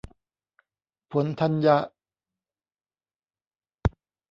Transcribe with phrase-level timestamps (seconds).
[1.11, 1.77] ผลธัญญะ